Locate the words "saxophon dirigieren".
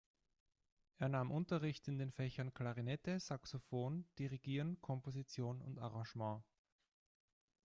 3.19-4.81